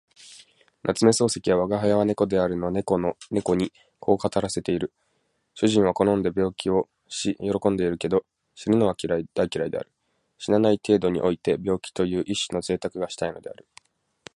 [0.81, 4.91] 夏目漱石は吾輩は猫であるの猫にこう語らせている。
[5.53, 8.25] 主人は好んで病気をし喜んでいるけど、
[8.55, 9.91] 死ぬのは大嫌いである。
[10.39, 13.67] 死なない程度において病気という一種の贅沢がしたいのである。